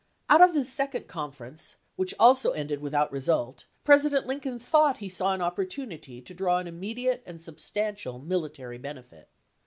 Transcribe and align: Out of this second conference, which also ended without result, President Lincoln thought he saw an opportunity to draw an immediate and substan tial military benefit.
Out 0.31 0.41
of 0.41 0.55
this 0.55 0.73
second 0.73 1.07
conference, 1.07 1.75
which 1.95 2.15
also 2.19 2.53
ended 2.53 2.81
without 2.81 3.11
result, 3.11 3.65
President 3.83 4.25
Lincoln 4.25 4.57
thought 4.57 4.97
he 4.97 5.09
saw 5.09 5.35
an 5.35 5.41
opportunity 5.43 6.21
to 6.23 6.33
draw 6.33 6.57
an 6.57 6.65
immediate 6.65 7.21
and 7.23 7.37
substan 7.39 7.93
tial 7.95 8.25
military 8.25 8.79
benefit. 8.79 9.29